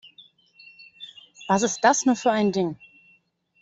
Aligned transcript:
Was 1.47 1.61
ist 1.61 1.81
das 1.81 2.07
nur 2.07 2.15
für 2.15 2.31
ein 2.31 2.51
Ding? 2.51 2.75